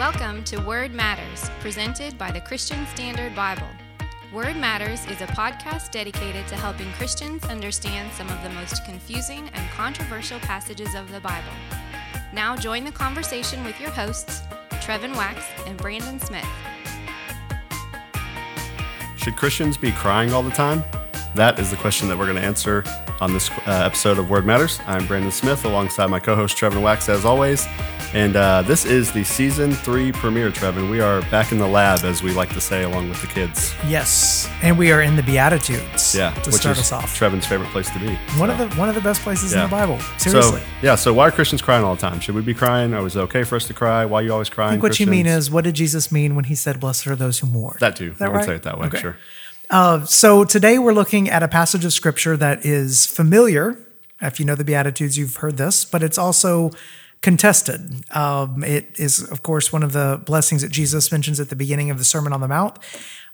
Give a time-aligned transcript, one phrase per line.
[0.00, 3.68] Welcome to Word Matters, presented by the Christian Standard Bible.
[4.32, 9.50] Word Matters is a podcast dedicated to helping Christians understand some of the most confusing
[9.52, 11.52] and controversial passages of the Bible.
[12.32, 14.40] Now join the conversation with your hosts,
[14.80, 16.48] Trevin Wax and Brandon Smith.
[19.18, 20.82] Should Christians be crying all the time?
[21.34, 22.84] That is the question that we're going to answer
[23.20, 24.80] on this uh, episode of Word Matters.
[24.86, 27.66] I'm Brandon Smith alongside my co host Trevin Wax, as always.
[28.12, 30.90] And uh, this is the season three premiere, Trevin.
[30.90, 33.72] We are back in the lab, as we like to say, along with the kids.
[33.86, 36.12] Yes, and we are in the Beatitudes.
[36.14, 37.16] Yeah, to which start is us off.
[37.16, 38.08] Trevin's favorite place to be.
[38.38, 39.64] One So- of the one of the best places Yeah.
[39.64, 40.00] in the Bible.
[40.18, 40.60] Seriously.
[40.60, 42.18] So yeah, so why are Christians crying all the time?
[42.20, 42.94] Should we be crying?
[42.94, 44.04] Or is it okay for us to cry?
[44.06, 44.70] Why are you always crying?
[44.70, 47.14] I think what you mean is, what did Jesus mean when he said, "Blessed are
[47.16, 47.76] those who mourn"?
[47.80, 48.12] that too.
[48.18, 48.46] that I would right?
[48.46, 48.88] say it that way.
[48.88, 48.98] Okay.
[49.00, 49.16] Sure.
[49.70, 53.78] Uh, so today we're looking at a passage of scripture that is familiar.
[54.20, 56.72] If you know the Beatitudes, you've heard this, but it's also
[57.22, 58.04] contested.
[58.14, 61.88] Um, it is, of course, one of the blessings that Jesus mentions at the beginning
[61.88, 62.78] of the Sermon on the Mount.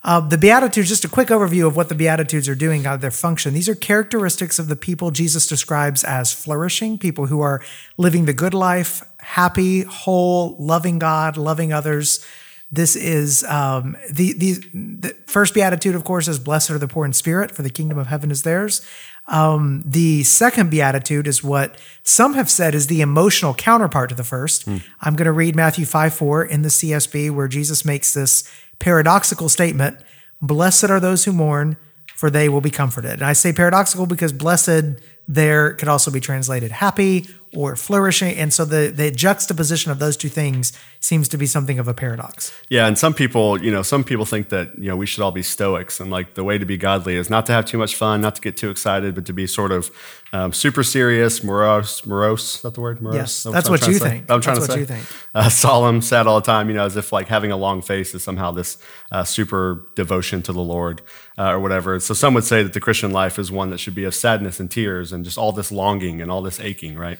[0.03, 3.09] Uh, the Beatitudes, just a quick overview of what the Beatitudes are doing, how their
[3.09, 3.55] function.
[3.55, 7.63] These are characteristics of the people Jesus describes as flourishing, people who are
[7.97, 12.23] living the good life, happy, whole, loving God, loving others.
[12.69, 17.05] This is um, the, the the first beatitude, of course, is blessed are the poor
[17.05, 18.85] in spirit, for the kingdom of heaven is theirs.
[19.27, 24.23] Um, the second beatitude is what some have said is the emotional counterpart to the
[24.23, 24.67] first.
[25.01, 29.49] I'm going to read Matthew 5 4 in the CSB, where Jesus makes this paradoxical
[29.49, 29.99] statement
[30.41, 31.77] Blessed are those who mourn,
[32.15, 33.13] for they will be comforted.
[33.13, 38.35] And I say paradoxical because blessed there could also be translated happy or flourishing.
[38.37, 41.93] And so the, the juxtaposition of those two things seems to be something of a
[41.93, 42.51] paradox.
[42.69, 45.31] Yeah, and some people, you know, some people think that you know we should all
[45.31, 47.95] be stoics, and like the way to be godly is not to have too much
[47.95, 49.91] fun, not to get too excited, but to be sort of
[50.33, 52.55] um, super serious, morose, morose.
[52.55, 53.01] Is that the word?
[53.01, 53.15] Morose.
[53.15, 54.29] Yes, that's I'm what you think.
[54.29, 54.95] I'm trying That's to what say.
[54.97, 55.07] you think.
[55.33, 56.67] Uh, solemn, sad all the time.
[56.69, 58.77] You know, as if like having a long face is somehow this
[59.11, 61.01] uh, super devotion to the Lord
[61.37, 61.99] uh, or whatever.
[61.99, 64.59] So some would say that the Christian life is one that should be of sadness
[64.59, 67.19] and tears and just all this longing and all this aching, right?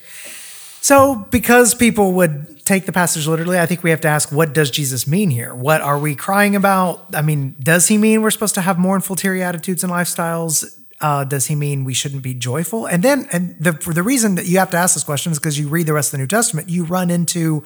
[0.82, 4.54] So, because people would take the passage literally, I think we have to ask what
[4.54, 5.54] does Jesus mean here?
[5.54, 7.14] What are we crying about?
[7.14, 10.78] I mean, does he mean we're supposed to have mournful, teary attitudes and lifestyles?
[11.00, 12.88] Uh, does he mean we shouldn't be joyful?
[12.88, 15.60] And then, and the the reason that you have to ask this question is because
[15.60, 17.64] you read the rest of the New Testament, you run into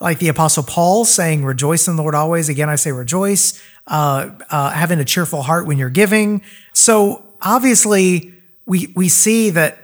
[0.00, 3.60] like the Apostle Paul saying, "Rejoice in the Lord always." Again, I say rejoice.
[3.86, 6.42] Uh, uh, having a cheerful heart when you're giving.
[6.72, 8.32] So obviously,
[8.64, 9.78] we we see that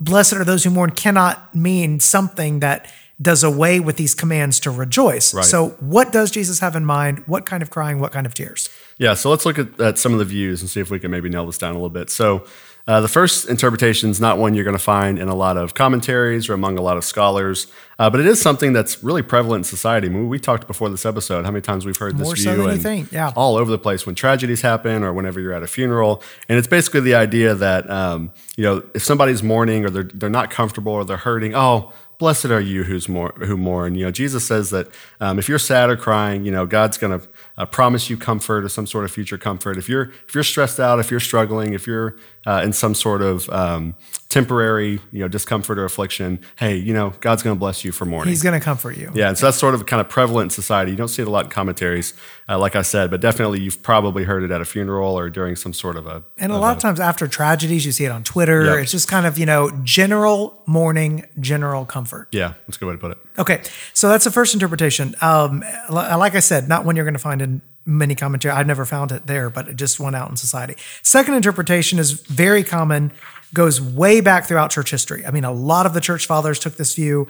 [0.00, 2.90] blessed are those who mourn cannot mean something that
[3.20, 5.34] does away with these commands to rejoice.
[5.34, 5.44] Right.
[5.44, 7.24] So, what does Jesus have in mind?
[7.26, 8.00] What kind of crying?
[8.00, 8.68] What kind of tears?
[8.98, 11.10] Yeah, so let's look at, at some of the views and see if we can
[11.10, 12.10] maybe nail this down a little bit.
[12.10, 12.44] So,
[12.88, 15.74] uh, the first interpretation is not one you're going to find in a lot of
[15.74, 17.66] commentaries or among a lot of scholars,
[17.98, 20.06] uh, but it is something that's really prevalent in society.
[20.06, 22.66] I mean, we talked before this episode how many times we've heard this view so
[22.66, 23.30] and yeah.
[23.36, 26.22] all over the place when tragedies happen or whenever you're at a funeral.
[26.48, 30.30] And it's basically the idea that um, you know if somebody's mourning or they're they're
[30.30, 31.92] not comfortable or they're hurting, oh.
[32.18, 33.94] Blessed are you who's more, who mourn.
[33.94, 34.88] You know, Jesus says that
[35.20, 38.64] um, if you're sad or crying, you know, God's going to uh, promise you comfort
[38.64, 39.78] or some sort of future comfort.
[39.78, 43.22] If you're if you're stressed out, if you're struggling, if you're uh, in some sort
[43.22, 43.94] of um,
[44.28, 48.04] temporary, you know, discomfort or affliction, hey, you know, God's going to bless you for
[48.04, 48.30] mourning.
[48.30, 49.12] He's going to comfort you.
[49.14, 50.90] Yeah, and so that's sort of kind of prevalent in society.
[50.90, 52.14] You don't see it a lot in commentaries,
[52.48, 55.56] uh, like I said, but definitely you've probably heard it at a funeral or during
[55.56, 56.24] some sort of a.
[56.36, 58.64] And a lot of times after tragedies, you see it on Twitter.
[58.64, 58.78] Yep.
[58.78, 62.28] It's just kind of, you know, general mourning, general comfort.
[62.30, 63.18] Yeah, that's a good way to put it.
[63.38, 63.62] Okay,
[63.94, 65.14] so that's the first interpretation.
[65.22, 68.54] Um, like I said, not one you're going to find in many commentary.
[68.54, 70.76] I've never found it there, but it just went out in society.
[71.02, 73.12] Second interpretation is very common,
[73.54, 75.24] goes way back throughout church history.
[75.24, 77.26] I mean, a lot of the church fathers took this view.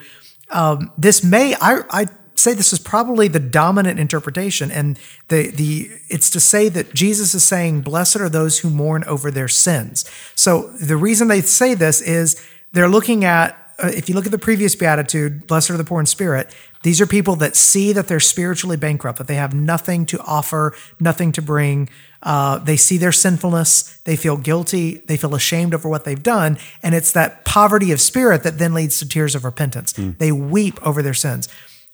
[0.49, 4.99] Um, this may, I, I say this is probably the dominant interpretation, and
[5.29, 9.31] the the it's to say that Jesus is saying, "Blessed are those who mourn over
[9.31, 10.03] their sins."
[10.35, 14.31] So the reason they say this is they're looking at uh, if you look at
[14.31, 18.07] the previous beatitude, blessed are the poor in spirit, these are people that see that
[18.07, 21.89] they're spiritually bankrupt, that they have nothing to offer, nothing to bring.
[22.21, 26.57] Uh, they see their sinfulness, they feel guilty, they feel ashamed over what they've done.
[26.83, 29.93] And it's that poverty of spirit that then leads to tears of repentance.
[29.93, 31.47] They weep over their sins.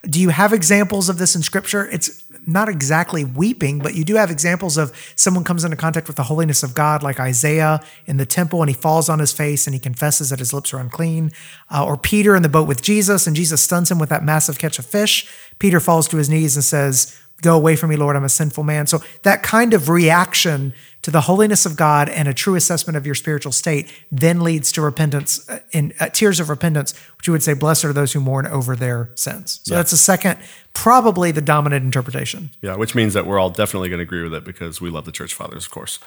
[0.04, 1.88] Do you have examples of this in scripture?
[1.92, 6.16] It's not exactly weeping, but you do have examples of someone comes into contact with
[6.16, 9.68] the holiness of God, like Isaiah in the temple, and he falls on his face
[9.68, 11.32] and he confesses that his lips are unclean.
[11.70, 14.60] Uh, or Peter in the boat with Jesus, and Jesus stuns him with that massive
[14.60, 15.30] catch of fish.
[15.60, 18.64] Peter falls to his knees and says, Go away from me, Lord, I'm a sinful
[18.64, 18.88] man.
[18.88, 20.74] So that kind of reaction
[21.06, 24.72] to the holiness of God and a true assessment of your spiritual state then leads
[24.72, 28.14] to repentance uh, in uh, tears of repentance, which you would say, blessed are those
[28.14, 29.60] who mourn over their sins.
[29.64, 29.78] So Yeah.
[29.80, 30.40] that's the second,
[30.74, 32.50] probably the dominant interpretation.
[32.64, 35.06] Yeah, which means that we're all definitely going to agree with it because we love
[35.06, 36.00] the church fathers, of course.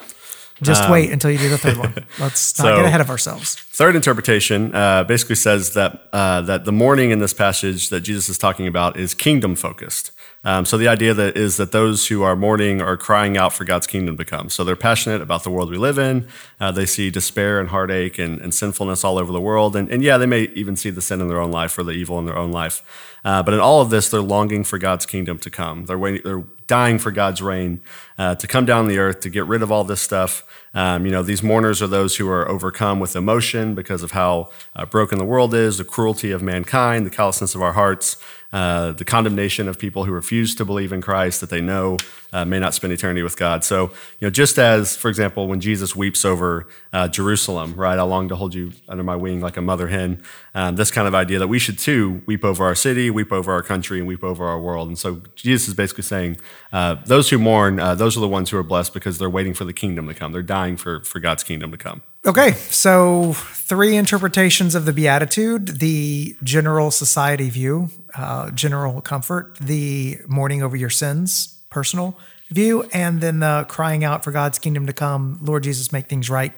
[0.61, 1.95] Just wait until you do the third one.
[2.19, 3.55] Let's not Um, so- get ahead of ourselves.
[3.55, 8.29] Third interpretation uh, basically says that uh, that the mourning in this passage that Jesus
[8.29, 10.11] is talking about is kingdom focused.
[10.45, 13.65] Um, so the idea that is that those who are mourning are crying out for
[13.65, 14.51] God's kingdom to come.
[14.51, 16.29] So they're passionate about the world we live in.
[16.61, 20.03] Uh, they see despair and heartache and, and sinfulness all over the world, and, and
[20.03, 22.27] yeah, they may even see the sin in their own life or the evil in
[22.27, 22.83] their own life.
[23.25, 25.87] Uh, but in all of this, they're longing for God's kingdom to come.
[25.87, 27.83] They're waiting, they're dying for God's reign
[28.17, 30.45] uh, to come down the earth to get rid of all this stuff.
[30.75, 34.51] Um, you know, these mourners are those who are overcome with emotion because of how
[34.77, 38.17] uh, broken the world is, the cruelty of mankind, the callousness of our hearts,
[38.51, 41.99] uh, the condemnation of people who refuse to believe in Christ that they know
[42.33, 43.63] uh, may not spend eternity with God.
[43.63, 43.91] So,
[44.21, 47.99] you know, just as, for example, when Jesus weeps over uh, Jerusalem, right?
[47.99, 50.23] I long to hold you under my wing like a mother hen.
[50.55, 53.53] Um, this kind of idea that we should too weep over our city, weep over
[53.53, 54.89] our country, and weep over our world.
[54.89, 56.39] And so Jesus is basically saying,
[56.73, 59.53] uh, those who mourn, uh, those are the ones who are blessed because they're waiting
[59.53, 60.33] for the kingdom to come.
[60.33, 62.03] They're dying for, for God's kingdom to come.
[62.27, 70.19] Okay, so three interpretations of the Beatitude the general society view, uh, general comfort, the
[70.27, 72.19] mourning over your sins, personal
[72.51, 76.29] view, and then the crying out for God's kingdom to come, Lord Jesus, make things
[76.29, 76.53] right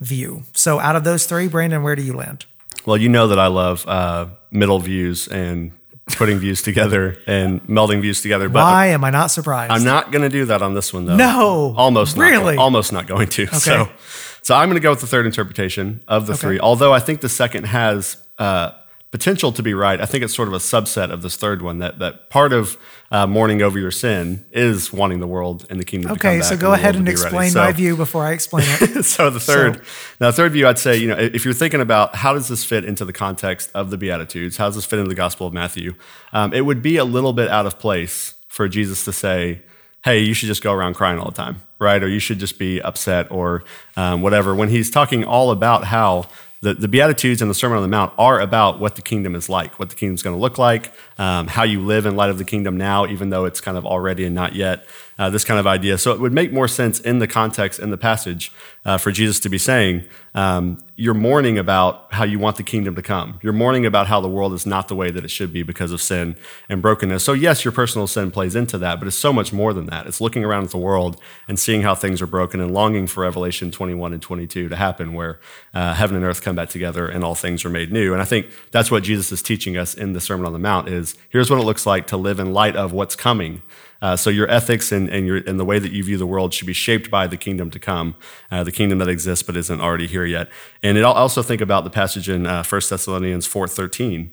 [0.00, 0.44] view.
[0.52, 2.46] So, out of those three, Brandon, where do you land?
[2.86, 5.72] Well, you know that I love uh, middle views and
[6.08, 8.48] putting views together and melding views together.
[8.48, 9.72] But Why am I not surprised?
[9.72, 11.16] I'm not going to do that on this one, though.
[11.16, 12.56] No, almost not, really?
[12.56, 13.46] almost not going to.
[13.46, 13.88] So,
[14.44, 16.60] so I'm going to go with the third interpretation of the three.
[16.60, 18.70] Although I think the second has uh,
[19.10, 20.00] potential to be right.
[20.00, 21.78] I think it's sort of a subset of this third one.
[21.78, 22.76] That that part of
[23.10, 26.12] uh, mourning over your sin is wanting the world and the kingdom.
[26.14, 27.22] to come Okay, so go the ahead and to be ready.
[27.26, 29.04] explain So- my view before I explain it.
[29.16, 29.82] so the third,
[30.20, 32.64] now the third view, I'd say, you know, if you're thinking about how does this
[32.64, 35.52] fit into the context of the Beatitudes, how does this fit into the Gospel of
[35.52, 35.94] Matthew,
[36.32, 39.62] um, it would be a little bit out of place for Jesus to say,
[40.04, 42.02] "Hey, you should just go around crying all the time, right?
[42.02, 43.64] Or you should just be upset, or
[43.96, 46.28] um, whatever." When he's talking all about how
[46.64, 49.48] the, the Beatitudes and the Sermon on the Mount are about what the kingdom is
[49.48, 52.38] like, what the kingdom's going to look like, um, how you live in light of
[52.38, 54.86] the kingdom now, even though it's kind of already and not yet,
[55.18, 55.96] uh, this kind of idea.
[55.98, 58.50] So it would make more sense in the context, in the passage,
[58.84, 62.94] uh, for Jesus to be saying, um, You're mourning about how you want the kingdom
[62.96, 63.38] to come.
[63.42, 65.92] You're mourning about how the world is not the way that it should be because
[65.92, 66.36] of sin
[66.68, 67.24] and brokenness.
[67.24, 70.06] So, yes, your personal sin plays into that, but it's so much more than that.
[70.06, 73.22] It's looking around at the world and seeing how things are broken and longing for
[73.22, 75.38] Revelation 21 and 22 to happen, where
[75.72, 78.12] uh, heaven and earth come back together and all things are made new.
[78.12, 80.88] And I think that's what Jesus is teaching us in the Sermon on the Mount
[80.88, 83.62] is here's what it looks like to live in light of what's coming.
[84.04, 86.52] Uh, so your ethics and, and, your, and the way that you view the world
[86.52, 88.14] should be shaped by the kingdom to come,
[88.50, 90.50] uh, the kingdom that exists but isn't already here yet.
[90.82, 94.28] And it, also think about the passage in uh, 1 Thessalonians 4.13,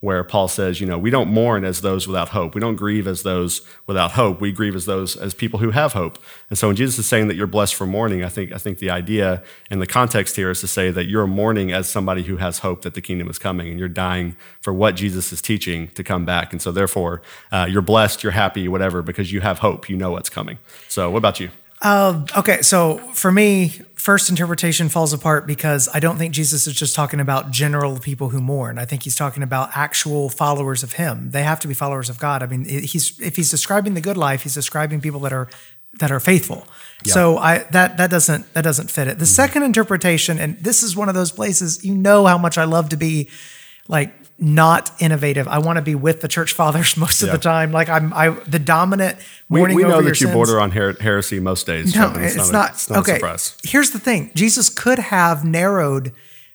[0.00, 2.54] where Paul says, you know, we don't mourn as those without hope.
[2.54, 4.40] We don't grieve as those without hope.
[4.40, 6.18] We grieve as those as people who have hope.
[6.50, 8.78] And so when Jesus is saying that you're blessed for mourning, I think I think
[8.78, 12.36] the idea and the context here is to say that you're mourning as somebody who
[12.36, 15.88] has hope that the kingdom is coming, and you're dying for what Jesus is teaching
[15.88, 16.52] to come back.
[16.52, 19.88] And so therefore, uh, you're blessed, you're happy, whatever, because you have hope.
[19.88, 20.58] You know what's coming.
[20.88, 21.50] So what about you?
[21.84, 26.94] Okay, so for me, first interpretation falls apart because I don't think Jesus is just
[26.94, 28.78] talking about general people who mourn.
[28.78, 31.32] I think he's talking about actual followers of him.
[31.32, 32.40] They have to be followers of God.
[32.40, 35.48] I mean, he's if he's describing the good life, he's describing people that are
[35.98, 36.68] that are faithful.
[37.04, 39.18] So I that that doesn't that doesn't fit it.
[39.18, 39.40] The mm.
[39.42, 42.90] second interpretation, and this is one of those places you know how much I love
[42.90, 43.28] to be
[43.88, 45.48] like not innovative.
[45.48, 47.32] I want to be with the church fathers most of Yeah.
[47.36, 47.72] the time.
[47.72, 50.32] Like I'm I the dominant We, we know that you sins.
[50.32, 51.94] border on her- heresy most days.
[51.94, 52.24] No, Kevin.
[52.24, 52.70] it's, a- not.
[52.72, 53.20] it's not okay.
[53.20, 53.38] a.
[53.62, 56.12] Here's the thing: Jesus could have narrowed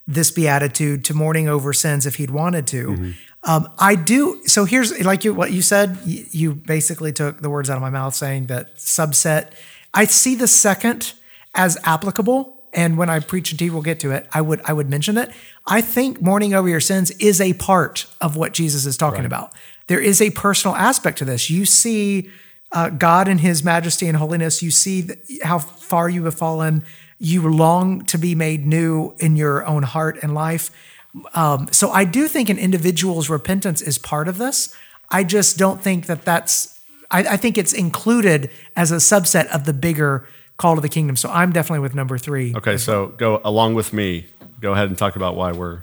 [0.07, 2.87] this beatitude to mourning over sins if he'd wanted to.
[2.87, 3.11] Mm-hmm.
[3.43, 4.41] Um, I do.
[4.45, 5.97] So here's like you what you said.
[6.05, 9.51] You, you basically took the words out of my mouth, saying that subset.
[9.93, 11.13] I see the second
[11.55, 12.60] as applicable.
[12.73, 14.27] And when I preach and teach, we'll get to it.
[14.33, 15.31] I would I would mention it.
[15.65, 19.53] I think mourning over your sins is a part of what Jesus is talking about.
[19.87, 21.49] There is a personal aspect to this.
[21.49, 22.29] You see
[22.71, 24.63] uh, God in His majesty and holiness.
[24.63, 26.83] You see th- how far you have fallen.
[27.19, 30.71] You long to be made new in your own heart and life.
[31.33, 34.73] Um, so I do think an individual's repentance is part of this.
[35.09, 36.79] I just don't think that that's.
[37.11, 40.25] I, I think it's included as a subset of the bigger
[40.61, 41.15] call to the kingdom.
[41.15, 42.53] So I'm definitely with number three.
[42.55, 44.27] Okay, so go along with me.
[44.59, 45.81] Go ahead and talk about why we're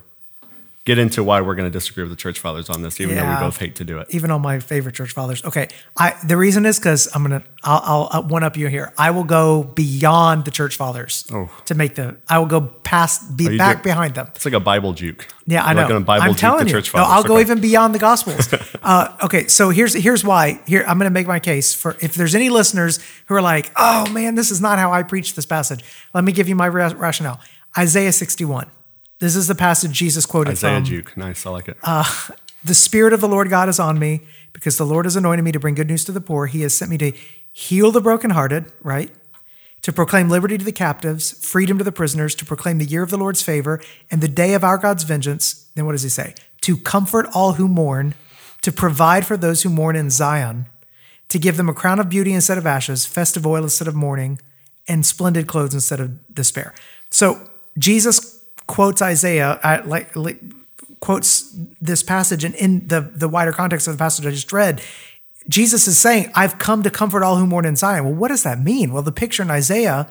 [0.89, 3.29] get into why we're going to disagree with the church fathers on this, even though
[3.29, 4.07] we both hate to do it.
[4.09, 5.43] even on my favorite church fathers.
[5.45, 5.67] Okay,
[5.97, 8.91] I the reason is because I'm gonna I'll, I'll one up you here.
[8.97, 11.49] I will go beyond the church fathers Oh.
[11.65, 12.17] to make the.
[12.27, 14.27] I will go past be you back do- behind them.
[14.35, 15.27] It's like a Bible juke.
[15.45, 15.95] Yeah, I You're know.
[15.97, 16.71] Like Bible I'm juke telling the you.
[16.81, 17.03] church No.
[17.03, 18.49] I'll go even beyond the Gospels.
[18.83, 20.59] uh, okay, so here's here's why.
[20.67, 23.71] Here, I'm going to make my case for if there's any listeners who are like,
[23.75, 26.67] "Oh man, this is not how I preach this passage." Let me give you my
[26.67, 27.39] ra- rationale.
[27.77, 28.67] Isaiah 61.
[29.19, 30.85] This is the passage Jesus quoted Isaiah from.
[30.85, 31.17] juke.
[31.17, 31.45] Nice.
[31.45, 31.77] I like it.
[31.83, 32.05] Uh,
[32.63, 34.21] the Spirit of the Lord God is on me
[34.53, 36.47] because the Lord has anointed me to bring good news to the poor.
[36.47, 37.11] He has sent me to
[37.51, 39.11] heal the brokenhearted, right?
[39.83, 43.09] To proclaim liberty to the captives, freedom to the prisoners, to proclaim the year of
[43.09, 45.69] the Lord's favor and the day of our God's vengeance.
[45.75, 46.33] Then what does he say?
[46.61, 48.15] To comfort all who mourn,
[48.61, 50.65] to provide for those who mourn in Zion,
[51.29, 54.39] to give them a crown of beauty instead of ashes, festive oil instead of mourning,
[54.87, 56.73] and splendid clothes instead of despair.
[57.09, 58.38] So Jesus
[58.69, 60.39] quotes Isaiah, uh, like, like
[60.99, 64.81] quotes this passage, and in the the wider context of the passage I just read,
[65.49, 68.43] Jesus is saying, "I've come to comfort all who mourn in Zion." Well, what does
[68.43, 68.93] that mean?
[68.93, 70.07] Well, the picture in Isaiah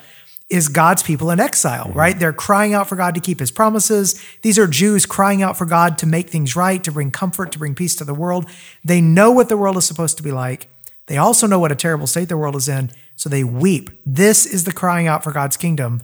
[0.51, 2.19] is God's people in exile, right?
[2.19, 4.21] They're crying out for God to keep his promises.
[4.43, 7.59] These are Jews crying out for God to make things right, to bring comfort, to
[7.59, 8.47] bring peace to the world.
[8.85, 10.67] They know what the world is supposed to be like.
[11.07, 13.91] They also know what a terrible state the world is in, so they weep.
[14.05, 16.01] This is the crying out for God's kingdom.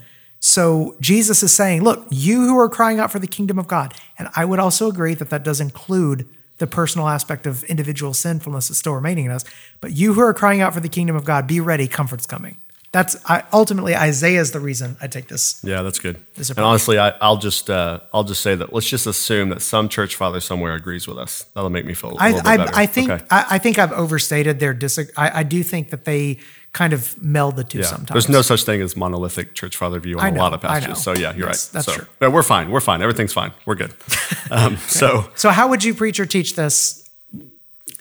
[0.46, 3.94] So Jesus is saying, look, you who are crying out for the kingdom of God,
[4.18, 8.68] and I would also agree that that does include the personal aspect of individual sinfulness
[8.68, 9.42] that's still remaining in us.
[9.80, 12.58] But you who are crying out for the kingdom of God, be ready, comfort's coming.
[12.92, 15.60] That's I, ultimately Isaiah is the reason I take this.
[15.64, 16.20] Yeah, that's good.
[16.34, 19.62] This And honestly, I, I'll just uh, I'll just say that let's just assume that
[19.62, 21.44] some church father somewhere agrees with us.
[21.54, 22.72] That'll make me feel a I, little bit I, better.
[22.74, 23.24] I think Okay.
[23.30, 24.98] I, I think I've overstated their dis.
[25.16, 26.38] I, I do think that they
[26.74, 27.84] kind of meld the two Yeah.
[27.86, 28.10] sometimes.
[28.10, 30.60] There's no such thing as monolithic church father view on I a know, lot of
[30.60, 31.02] passages.
[31.02, 31.72] So yeah, you're Yes, right.
[31.84, 32.30] that's so, true.
[32.30, 32.70] we're fine.
[32.70, 33.00] We're fine.
[33.00, 33.52] Everything's fine.
[33.64, 33.94] We're good.
[34.50, 37.08] Um, so So how would you preach or teach this?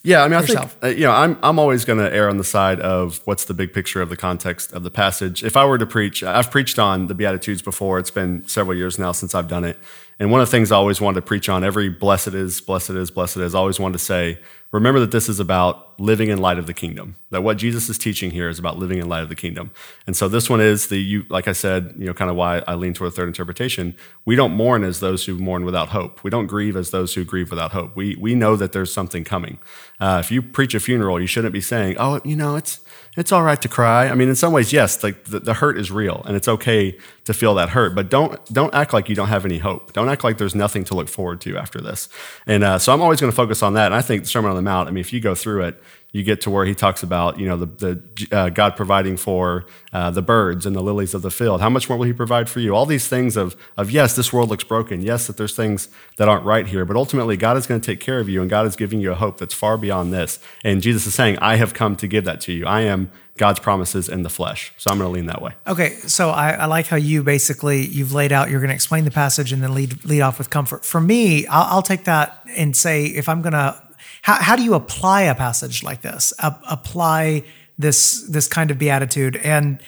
[0.04, 0.74] Yeah, I mean, I yourself.
[0.74, 3.46] think uh, you know, I'm I'm always going to err on the side of what's
[3.46, 5.44] the big picture of the context of the passage.
[5.46, 8.00] If I were to preach, I've preached on the Beatitudes before.
[8.00, 9.78] It's been several years now since I've done it,
[10.20, 12.90] and one of the things I always wanted to preach on every blessed is, blessed
[12.92, 13.56] is, blessed is.
[13.56, 14.40] I always wanted to say,
[14.74, 17.16] remember that this is about living in light of the kingdom.
[17.30, 19.72] That what Jesus is teaching here is about living in light of the kingdom.
[20.08, 22.64] And so this one is the you, like I said, you know, kind of why
[22.68, 23.96] I lean toward a third interpretation.
[24.26, 26.24] We don't mourn as those who mourn without hope.
[26.24, 27.96] We don't grieve as those who grieve without hope.
[27.96, 29.60] We we know that there's something coming.
[30.00, 32.80] Uh, if you preach a funeral, you shouldn't be saying, "Oh, you know, it's
[33.16, 35.78] it's all right to cry." I mean, in some ways, yes, like the, the hurt
[35.78, 37.96] is real, and it's okay to feel that hurt.
[37.96, 39.94] But don't don't act like you don't have any hope.
[39.94, 42.10] Don't act like there's nothing to look forward to after this.
[42.48, 43.88] And uh, so I'm always going to focus on that.
[43.88, 44.88] And I think the Sermon on the Mount.
[44.88, 45.82] I mean, if you go through it,
[46.14, 49.66] you get to where he talks about you know the, the uh, God providing for
[49.92, 51.60] uh, the birds and the lilies of the field.
[51.60, 52.76] How much more will he provide for you?
[52.76, 55.02] All these things of of yes, this world looks broken.
[55.02, 58.00] Yes, that there's things that aren't right here, but ultimately God is going to take
[58.00, 60.40] care of you, and God is giving you a hope that's far beyond this.
[60.64, 62.68] And Jesus is saying, "I have come to give that to you.
[62.68, 65.54] I am God's promises in the flesh." So I'm going to lean that way.
[65.66, 68.52] Okay, so I, I like how you basically you've laid out.
[68.52, 70.86] You're going to explain the passage and then lead lead off with comfort.
[70.86, 73.82] For me, I'll, I'll take that and say if I'm going to,
[74.24, 76.34] how, how do you apply a passage like this?
[76.40, 77.44] A- apply
[77.78, 79.36] this this kind of beatitude.
[79.36, 79.82] And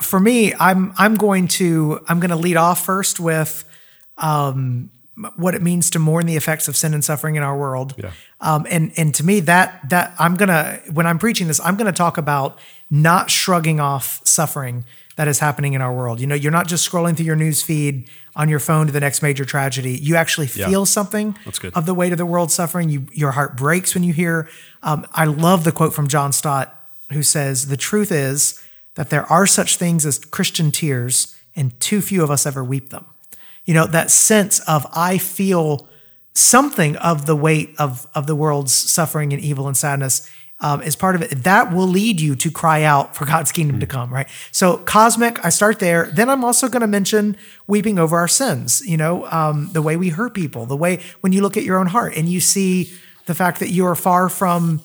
[0.00, 3.64] for me, I'm I'm going to I'm going to lead off first with
[4.16, 4.90] um,
[5.36, 7.94] what it means to mourn the effects of sin and suffering in our world.
[7.98, 8.12] Yeah.
[8.40, 11.92] Um, and and to me that that I'm gonna when I'm preaching this, I'm gonna
[11.92, 12.58] talk about
[12.90, 14.84] not shrugging off suffering
[15.16, 16.20] that is happening in our world.
[16.20, 19.00] You know, you're not just scrolling through your news feed on your phone to the
[19.00, 19.92] next major tragedy.
[19.96, 20.68] You actually Yeah.
[20.68, 21.72] feel something That's good.
[21.74, 22.88] of the weight of the world suffering.
[22.90, 24.48] You your heart breaks when you hear.
[24.82, 26.72] Um, I love the quote from John Stott
[27.12, 28.60] who says, "The truth is
[28.94, 32.90] that there are such things as Christian tears, and too few of us ever weep
[32.90, 33.04] them."
[33.64, 35.88] You know, that sense of I feel
[36.34, 40.28] something of the weight of of the world's suffering and evil and sadness
[40.60, 41.44] um, is part of it.
[41.44, 44.28] That will lead you to cry out for God's kingdom to come, right?
[44.52, 46.06] So cosmic, I start there.
[46.06, 47.36] Then I'm also going to mention
[47.66, 48.86] weeping over our sins.
[48.86, 51.78] You know, um, the way we hurt people, the way when you look at your
[51.78, 52.92] own heart and you see
[53.26, 54.82] the fact that you are far from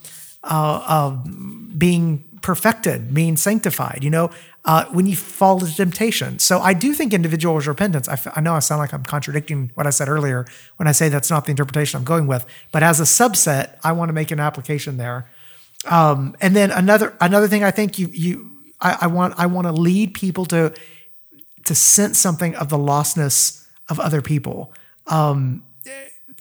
[1.78, 4.32] being perfected, being sanctified, you know,
[4.66, 6.40] uh, when you fall to temptation.
[6.40, 9.72] So I do think individual repentance, I, f- I know I sound like I'm contradicting
[9.76, 10.46] what I said earlier
[10.78, 13.92] when I say that's not the interpretation I'm going with, but as a subset, I
[13.92, 15.28] want to make an application there.
[15.90, 19.68] Um, and then another another thing I think you you I, I want I want
[19.68, 20.74] to lead people to
[21.66, 24.74] to sense something of the lostness of other people.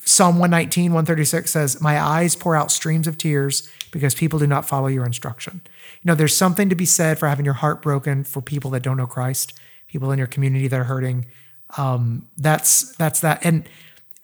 [0.04, 4.66] Psalm 119, 136 says, My eyes pour out streams of tears because people do not
[4.66, 5.61] follow your instruction.
[6.02, 8.82] You know, there's something to be said for having your heart broken for people that
[8.82, 9.52] don't know Christ,
[9.88, 11.26] people in your community that are hurting.
[11.76, 13.44] Um, that's that's that.
[13.44, 13.68] And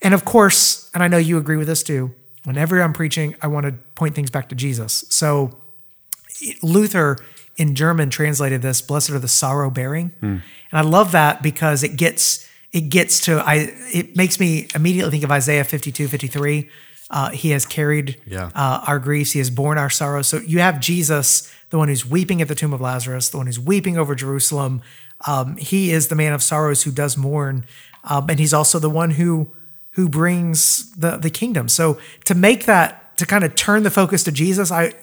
[0.03, 2.15] And of course, and I know you agree with this too,
[2.47, 5.05] whenever I'm preaching, I want to point things back to Jesus.
[5.11, 5.57] So
[6.63, 7.19] Luther
[7.57, 10.13] in German translated this, blessed are the sorrow bearing.
[10.21, 15.11] And I love that because it gets it gets to I it makes me immediately
[15.13, 16.69] think of Isaiah 52, 53.
[17.09, 18.51] Uh, he has carried Yeah.
[18.55, 20.27] uh, our griefs, he has borne our sorrows.
[20.27, 23.47] So you have Jesus, the one who's weeping at the tomb of Lazarus, the one
[23.47, 24.83] who's weeping over Jerusalem.
[25.27, 27.65] Um, he is the man of sorrows who does mourn,
[28.05, 29.53] um, and he's also the one who
[29.97, 31.69] who brings the the kingdom.
[31.69, 34.95] So to make that to kind of turn the focus to Jesus, I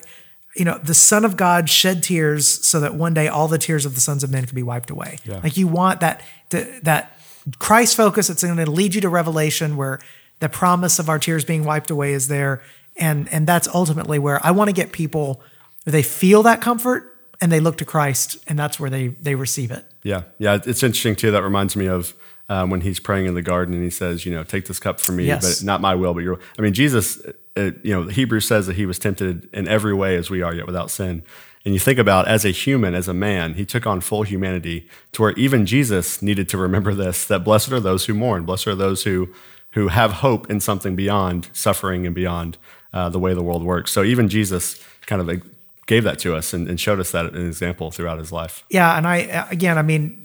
[0.54, 3.84] you know, the Son of God shed tears so that one day all the tears
[3.84, 5.18] of the sons of men could be wiped away.
[5.24, 5.40] Yeah.
[5.42, 7.18] Like you want that to, that
[7.58, 8.30] Christ focus.
[8.30, 10.00] It's going to lead you to Revelation, where
[10.40, 12.62] the promise of our tears being wiped away is there,
[12.96, 15.42] and and that's ultimately where I want to get people.
[15.84, 19.70] They feel that comfort and they look to Christ, and that's where they they receive
[19.70, 19.84] it.
[20.02, 21.32] Yeah, yeah, it's interesting too.
[21.32, 22.14] That reminds me of
[22.48, 25.00] um, when he's praying in the garden and he says, "You know, take this cup
[25.00, 25.60] from me, Yes.
[25.60, 27.20] but not my will, but your." I mean, Jesus,
[27.56, 30.54] uh, you know, Hebrews says that he was tempted in every way as we are,
[30.54, 31.22] yet without sin.
[31.64, 34.86] And you think about as a human, as a man, he took on full humanity
[35.12, 38.66] to where even Jesus needed to remember this: that blessed are those who mourn, blessed
[38.66, 39.30] are those who
[39.72, 42.58] who have hope in something beyond suffering and beyond
[42.92, 43.90] uh, the way the world works.
[43.90, 45.42] So even Jesus kind of uh,
[45.86, 48.64] gave that to us and, and showed us that an example throughout his life.
[48.70, 50.22] Yeah, and I again, I mean,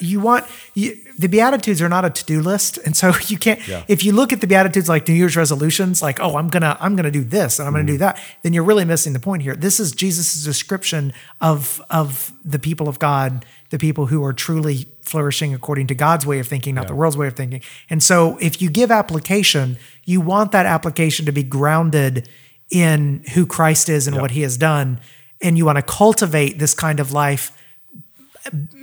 [0.00, 3.66] you want you, the beatitudes are not a to-do list, and so you can't.
[3.66, 3.84] Yeah.
[3.88, 6.96] If you look at the beatitudes like New Year's resolutions, like oh, I'm gonna I'm
[6.96, 7.98] gonna do this and I'm gonna do Mm-hmm.
[8.00, 9.56] that, then you're really missing the point here.
[9.56, 14.86] This is Jesus' description of of the people of God, the people who are truly
[15.02, 17.62] flourishing according to God's way of thinking, not the world's way of thinking.
[17.88, 22.28] And so, if you give application, you want that application to be grounded
[22.70, 25.00] in who Christ is and what He has done,
[25.40, 27.52] and you want to cultivate this kind of life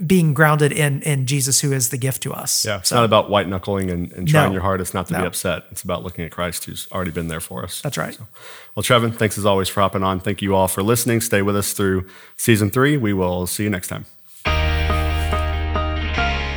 [0.05, 2.63] being grounded in in Jesus, who is the gift to us.
[2.65, 4.53] Yeah, it's not about white knuckling and, and trying No.
[4.53, 5.63] your hardest not to be upset.
[5.71, 7.81] It's about looking at Christ who's already been there for us.
[7.81, 8.17] That's right.
[8.75, 10.19] Well, Trevin, thanks as always for hopping on.
[10.19, 11.21] Thank you all for listening.
[11.21, 12.97] Stay with us through season three.
[12.97, 14.05] We will see you next time.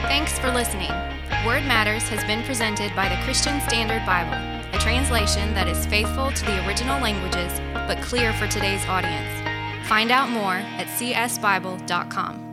[0.07, 0.91] Thanks for listening.
[1.47, 4.37] Word Matters has been presented by the Christian Standard Bible,
[4.81, 9.31] translation that is faithful to the original languages but clear for today's audience.
[9.87, 12.50] Find out more at csbible.com.